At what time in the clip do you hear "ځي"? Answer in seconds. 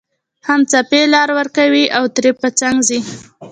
2.87-2.99